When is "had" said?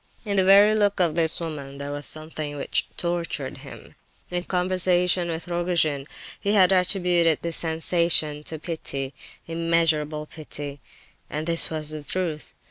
6.53-6.71